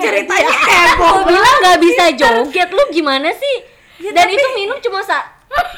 [0.01, 2.69] ceritanya heboh Gua bilang nggak bisa joget.
[2.73, 3.55] Lu gimana sih?
[4.11, 5.21] Dan itu minum cuma sa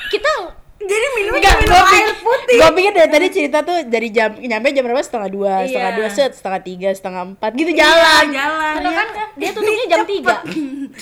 [0.07, 2.57] kita jadi minum Enggak, minum gue air putih.
[2.63, 5.01] gue pikir dari tadi cerita tuh dari jam nyampe jam berapa?
[5.01, 5.67] Setengah dua, Iya.
[5.67, 8.25] setengah dua set, setengah tiga, setengah empat gitu jalan.
[8.31, 8.73] jalan.
[8.79, 10.35] Karena kan dia tutupnya jam 3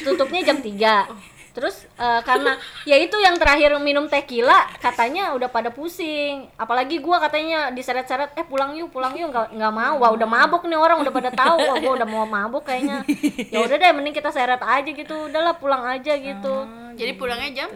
[0.02, 5.72] tutupnya jam 3 terus eh, karena ya itu yang terakhir minum tequila katanya udah pada
[5.72, 6.52] pusing.
[6.60, 9.32] Apalagi gua katanya diseret-seret eh pulang yuk pulang yuk.
[9.32, 9.96] Nggak nggak mau.
[10.04, 11.58] Wah udah mabuk nih orang udah pada tahu.
[11.64, 13.08] Wah gua udah mau mabuk kayaknya.
[13.50, 15.32] Ya udah deh mending kita seret aja gitu.
[15.32, 16.68] Udahlah pulang aja gitu.
[17.00, 17.70] Jadi pulangnya jam?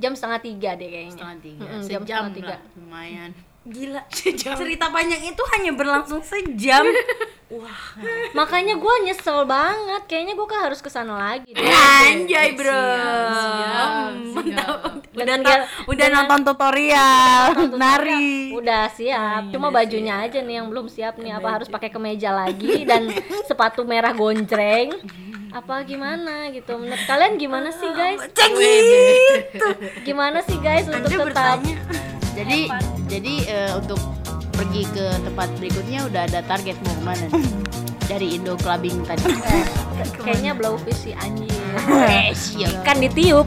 [0.00, 1.12] Jam setengah tiga deh kayaknya.
[1.12, 2.56] Setengah tiga, sejam jam setengah tiga.
[2.56, 3.30] lah, lumayan.
[3.70, 4.02] Gila.
[4.60, 6.84] Cerita panjang itu hanya berlangsung sejam.
[8.32, 10.02] Makanya gua nyesel banget.
[10.06, 11.62] Kayaknya gua kan harus ke sana lagi deh.
[11.62, 12.86] anjay bro.
[14.32, 14.66] udah
[15.10, 18.54] Dengan ta- dia- udah nonton tutorial Nonton nari.
[18.54, 21.34] Udah siap, cuma bajunya aja nih yang belum siap nih.
[21.34, 23.10] Apa harus pakai kemeja lagi dan
[23.44, 24.94] sepatu merah goncreng?
[25.50, 26.78] Apa gimana gitu?
[26.78, 28.22] Menurut kalian gimana sih guys?
[28.30, 29.66] cek gitu
[30.06, 31.58] Gimana sih guys untuk Anda tetap?
[32.40, 32.60] Jadi
[33.10, 34.00] jadi eh, untuk
[34.56, 37.24] pergi ke tempat berikutnya udah ada target mau ke mana?
[37.28, 37.44] nih?
[38.10, 39.28] Dari Indo Clubbing tadi.
[40.24, 41.52] Kayaknya blowfish sih anjir.
[41.86, 42.32] Eh.
[42.82, 43.46] Kan ditiup.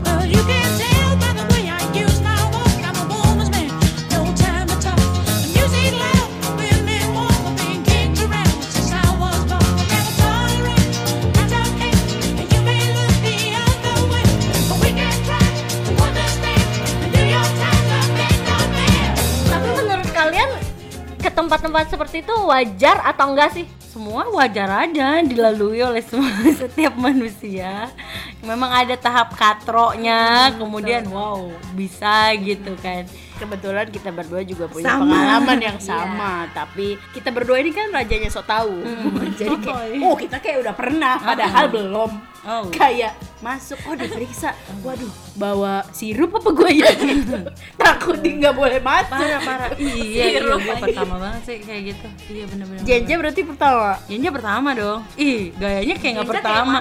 [21.73, 23.65] Tempat-tempat seperti itu wajar atau enggak sih?
[23.93, 26.25] semua wajar aja dilalui oleh semua
[26.65, 27.93] setiap manusia.
[28.41, 35.03] Memang ada tahap katroknya kemudian wow bisa gitu kan Kebetulan kita berdua juga punya Sama.
[35.09, 38.75] pengalaman yang sama, tapi kita berdua ini kan rajanya sok tahu.
[39.39, 42.11] Jadi kayak, oh kita kayak udah pernah, padahal belum.
[42.43, 42.67] Oh.
[42.75, 44.51] Kayak masuk, oh diperiksa,
[44.83, 45.07] waduh
[45.39, 46.91] bawa sirup apa gue ya?
[46.91, 47.39] Gitu.
[47.81, 49.15] Takut dia nggak boleh masuk.
[49.15, 53.95] parah parah iya iya gue pertama banget sih kayak gitu iya bener-bener Jenja berarti pertama.
[54.11, 56.75] Jenja pertama dong ih gayanya kayak nggak pertama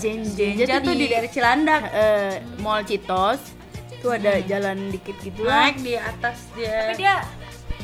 [0.00, 3.59] Jenja, Jenja tuh di daerah Cilandak eh, Mall Citos.
[4.00, 5.68] Tuh ada jalan dikit gitu lah.
[5.68, 7.14] naik di atas Tapi dia dia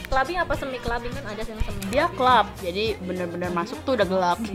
[0.07, 1.81] clubbing apa semi clubbing kan ada yang semi.
[1.89, 4.39] Dia klub, jadi bener-bener masuk tuh udah gelap.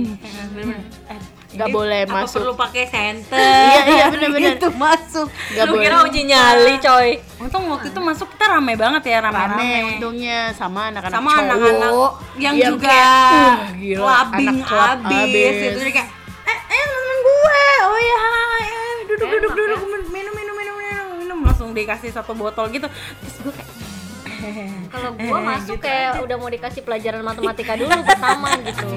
[1.04, 1.20] Eh,
[1.52, 2.40] Nggak ini boleh apa masuk.
[2.40, 3.36] perlu pakai senter
[3.68, 4.56] Iya, iya, bener-bener.
[4.56, 5.84] itu masuk Nggak Lu boleh.
[5.84, 7.10] kira uji nyali coy.
[7.38, 11.92] untung waktu itu masuk kita rame banget ya rame rame-rame untungnya sama anak-anak sama anak-anak
[12.38, 15.74] yang, yang juga kayak, uh, gila, clubbing anak club abis, abis.
[15.76, 16.10] jadi kayak
[16.48, 18.22] eh eh temen gue oh ya
[18.64, 18.68] eh,
[19.06, 21.38] duduk duduk duduk minum minum minum minum minum
[21.72, 22.88] langsung dikasih satu botol gitu.
[22.92, 23.70] Terus gue kayak
[24.94, 28.88] Kalau gua masuk kayak udah mau dikasih pelajaran matematika dulu pertama gitu.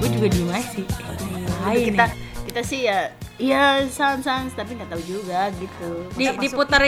[0.00, 0.84] gue juga diem aja sih
[1.92, 2.06] kita
[2.48, 5.90] kita sih ya iya sans sans tapi nggak tahu juga gitu.
[6.12, 6.28] Di,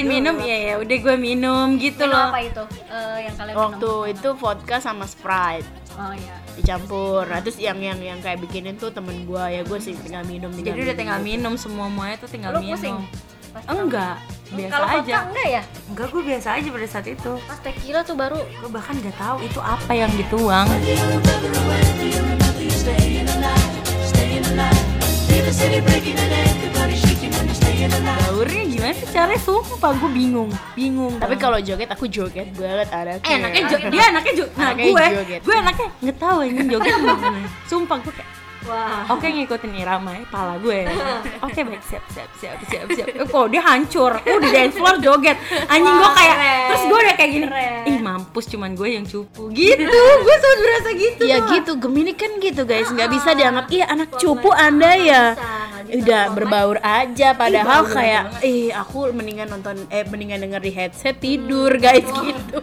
[0.04, 0.12] juga.
[0.12, 2.28] minum ya ya udah gue minum gitu Minum loh.
[2.28, 2.62] apa itu?
[2.86, 4.12] Eh, yang kalian waktu minum?
[4.12, 5.64] itu vodka sama sprite.
[5.92, 6.36] Oh iya.
[6.52, 7.24] dicampur.
[7.24, 9.48] Nah, terus yang yang yang kayak bikinin tuh temen gua.
[9.48, 12.60] Ya gue sih tinggal minum tinggal jadi udah tinggal minum semua semuanya tuh tinggal Lu
[12.60, 12.76] minum.
[12.76, 12.96] pusing?
[13.52, 14.16] Pas enggak.
[14.52, 15.16] biasa Kalau vodka aja.
[15.28, 15.62] enggak ya?
[15.88, 17.32] enggak gue biasa aja pada saat itu.
[17.44, 18.40] Pas tequila tuh baru.
[18.40, 20.68] Gue bahkan nggak tahu itu apa yang dituang
[28.22, 29.38] Gaurnya gimana sih caranya?
[29.38, 30.50] Sumpah gue bingung.
[30.72, 31.14] Bingung.
[31.16, 32.46] Tapi kalau joget aku joget.
[32.52, 35.40] Banget anaknya eh anaknya jo- dia anaknya jo- nah Anaknya gue joget.
[35.42, 37.40] gue anaknya nggak tahu ini joget gimana.
[37.70, 38.30] Sumpah gue kayak
[38.66, 39.04] wah.
[39.10, 40.86] Oke ngikutin irama ya, pala gue.
[41.46, 43.06] Oke baik siap siap siap siap siap.
[43.08, 44.12] Eh, kok dia hancur.
[44.22, 45.36] Uh di dance floor joget.
[45.66, 46.66] Anjing gue kayak keren.
[46.68, 47.46] terus gue udah kayak gini.
[47.46, 47.82] Keren.
[47.86, 50.02] Ih mampus cuman gue yang cupu gitu.
[50.22, 51.22] gue selalu berasa gitu.
[51.24, 55.42] ya gitu Gemini kan gitu guys nggak bisa dianggap iya anak cupu anda ya Bisa,
[55.42, 55.96] nggak bisa.
[56.02, 61.72] udah berbaur aja padahal kayak ih aku mendingan nonton eh mendingan denger di headset tidur
[61.78, 62.58] guys gitu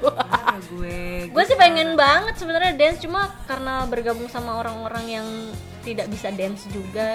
[0.75, 5.27] gue gue sih pengen banget sebenarnya dance cuma karena bergabung sama orang-orang yang
[5.89, 7.09] tidak bisa dance juga.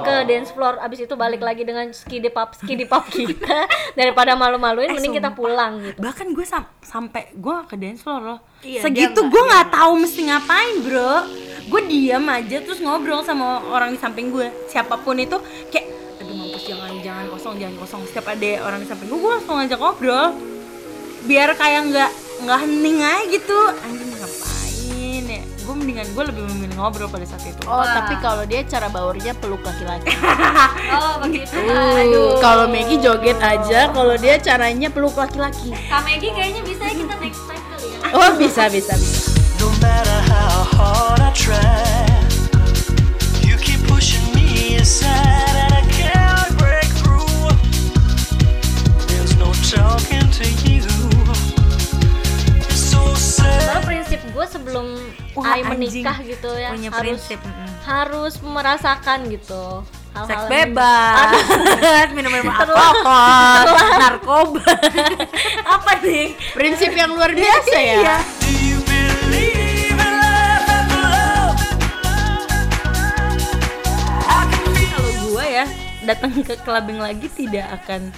[0.00, 4.88] Ke dance floor abis itu balik lagi dengan skidi pop skidi pop kita daripada malu-maluin
[4.88, 5.38] Eh, mending kita sumpah.
[5.38, 5.98] pulang gitu.
[5.98, 8.38] Bahkan gue sam- sampai gue ke dance floor loh.
[8.60, 11.14] Iya, segitu gue nggak tahu mesti ngapain bro.
[11.66, 14.48] Gue diam aja terus ngobrol sama orang di samping gue.
[14.66, 15.34] Siapa pun itu
[15.68, 15.86] kayak
[16.16, 18.00] aduh mampus jangan jangan kosong jangan kosong.
[18.04, 20.26] Setiap ada orang di samping gue gue langsung ngajak ngobrol.
[21.22, 23.58] Biar kayak nggak nggak hening aja gitu.
[23.82, 24.55] Anjing ngapain
[25.24, 27.62] ya gue mendingan gue lebih memilih ngobrol pada saat itu.
[27.64, 30.12] Oh tapi kalau dia cara baurnya peluk laki-laki.
[30.96, 31.52] Oh begitu.
[31.56, 35.72] Uh, kalau Maggie joget aja kalau dia caranya peluk laki-laki.
[35.88, 37.98] Kak Maggie kayaknya bisa ya kita next time kali ya.
[38.16, 39.20] Oh bisa bisa bisa.
[39.60, 42.06] No matter how hard I try,
[43.44, 45.75] you keep pushing me aside,
[54.46, 54.86] gue sebelum
[55.34, 55.66] Wah, anjing.
[55.74, 57.38] menikah gitu ya punya harus prinsip
[57.82, 59.82] harus merasakan gitu
[60.14, 61.28] hal-hal seks bebas.
[62.16, 63.66] Minum minum Terus- alkohol
[64.00, 64.72] narkoba.
[65.76, 66.32] Apa nih?
[66.56, 68.16] Prinsip yang luar biasa ya?
[68.16, 68.80] I feel
[74.88, 75.66] kalau gue ya
[76.06, 78.08] datang ke clubbing lagi tidak akan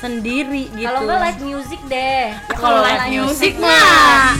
[0.00, 0.88] sendiri gitu.
[0.88, 2.32] Kalau nggak live music deh.
[2.32, 4.32] Ya, kalau live music mah.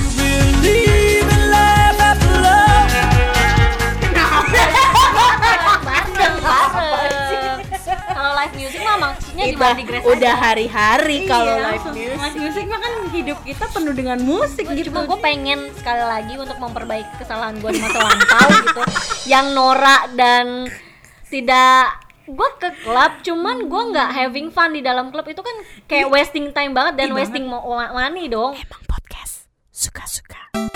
[8.21, 9.57] kalau live music mah maksudnya di
[10.05, 11.95] udah hari-hari kalau Iya, live langsung.
[11.97, 12.17] music.
[12.21, 14.93] Live music mah kan hidup kita penuh dengan musik gitu.
[14.93, 18.83] cuma gue pengen sekali lagi untuk memperbaiki kesalahan gue di masa lampau gitu.
[19.33, 20.69] Yang norak dan
[21.33, 25.57] tidak gue ke klub cuman gue nggak having fun di dalam klub itu kan
[25.91, 28.55] kayak wasting time banget dan wasting mo- money dong.
[28.55, 30.70] Emang podcast suka-suka.